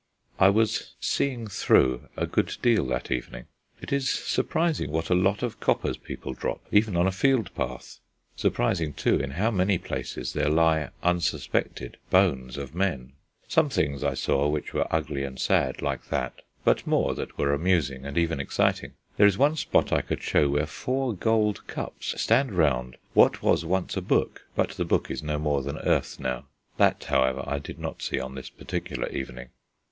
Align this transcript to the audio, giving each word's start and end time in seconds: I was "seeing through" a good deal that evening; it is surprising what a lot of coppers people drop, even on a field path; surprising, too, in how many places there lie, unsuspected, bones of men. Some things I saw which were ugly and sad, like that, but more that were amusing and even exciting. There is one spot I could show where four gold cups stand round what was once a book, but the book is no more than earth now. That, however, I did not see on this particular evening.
I 0.39 0.49
was 0.49 0.95
"seeing 0.99 1.45
through" 1.45 2.09
a 2.17 2.25
good 2.25 2.57
deal 2.63 2.87
that 2.87 3.11
evening; 3.11 3.45
it 3.83 3.93
is 3.93 4.09
surprising 4.09 4.89
what 4.89 5.11
a 5.11 5.13
lot 5.13 5.43
of 5.43 5.59
coppers 5.59 5.95
people 5.95 6.33
drop, 6.33 6.65
even 6.71 6.97
on 6.97 7.05
a 7.05 7.11
field 7.11 7.53
path; 7.53 7.99
surprising, 8.35 8.93
too, 8.93 9.19
in 9.19 9.29
how 9.37 9.51
many 9.51 9.77
places 9.77 10.33
there 10.33 10.49
lie, 10.49 10.89
unsuspected, 11.03 11.97
bones 12.09 12.57
of 12.57 12.73
men. 12.73 13.13
Some 13.47 13.69
things 13.69 14.03
I 14.03 14.15
saw 14.15 14.47
which 14.49 14.73
were 14.73 14.87
ugly 14.89 15.23
and 15.23 15.39
sad, 15.39 15.83
like 15.83 16.07
that, 16.09 16.41
but 16.63 16.87
more 16.87 17.13
that 17.13 17.37
were 17.37 17.53
amusing 17.53 18.03
and 18.03 18.17
even 18.17 18.39
exciting. 18.39 18.93
There 19.17 19.27
is 19.27 19.37
one 19.37 19.55
spot 19.55 19.93
I 19.93 20.01
could 20.01 20.23
show 20.23 20.49
where 20.49 20.65
four 20.65 21.13
gold 21.13 21.67
cups 21.67 22.19
stand 22.19 22.53
round 22.53 22.97
what 23.13 23.43
was 23.43 23.65
once 23.65 23.95
a 23.95 24.01
book, 24.01 24.47
but 24.55 24.69
the 24.71 24.83
book 24.83 25.11
is 25.11 25.21
no 25.21 25.37
more 25.37 25.61
than 25.61 25.77
earth 25.77 26.19
now. 26.19 26.47
That, 26.77 27.03
however, 27.03 27.43
I 27.45 27.59
did 27.59 27.77
not 27.77 28.01
see 28.01 28.19
on 28.19 28.33
this 28.33 28.49
particular 28.49 29.07
evening. 29.09 29.49